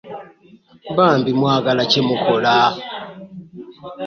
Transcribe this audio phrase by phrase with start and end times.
[0.95, 2.55] Bambi mwagala kyemukola.